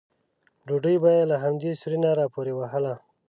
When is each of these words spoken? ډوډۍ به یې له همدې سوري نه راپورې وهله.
ډوډۍ 0.67 0.95
به 1.03 1.09
یې 1.17 1.23
له 1.31 1.35
همدې 1.43 1.71
سوري 1.81 1.97
نه 2.05 2.11
راپورې 2.19 2.53
وهله. 2.55 2.93